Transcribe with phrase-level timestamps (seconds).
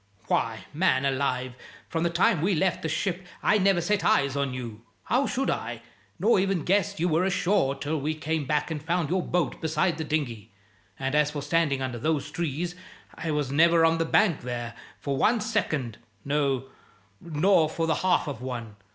[0.25, 1.53] Why, man alive,
[1.87, 5.51] from the time we left the ship I never set eyes on you (how should
[5.51, 5.83] I?),
[6.17, 9.99] nor ever guessed you were ashore till we came back and found your boat beside
[9.99, 10.49] the dinghy.
[10.97, 12.73] And as for standing under those trees,
[13.13, 16.63] I was never on the bank there for one second no,
[17.21, 18.77] nor for the half of one.